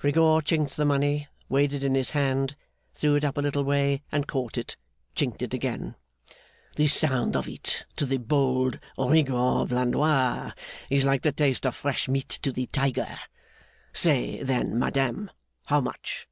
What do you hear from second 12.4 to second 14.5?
the tiger. Say,